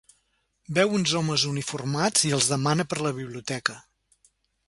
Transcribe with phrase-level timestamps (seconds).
[0.77, 3.77] Veu uns homes uniformats i els demana per la biblioteca.